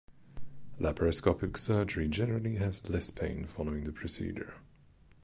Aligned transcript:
Laparoscopic 0.79 1.55
surgery 1.57 2.07
generally 2.07 2.55
has 2.55 2.89
less 2.89 3.11
pain 3.11 3.45
following 3.45 3.83
the 3.83 3.91
procedure. 3.91 4.55